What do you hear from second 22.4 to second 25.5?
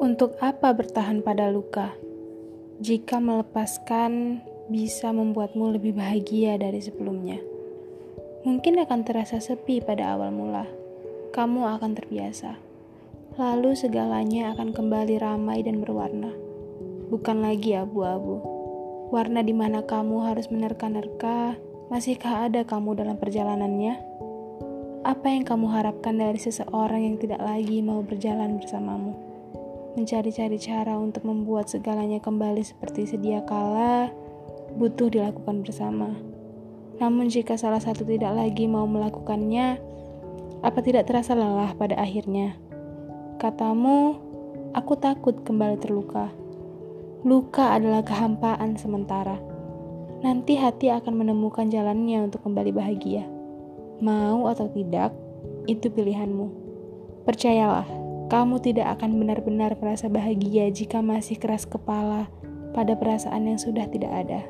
ada kamu dalam perjalanannya? Apa yang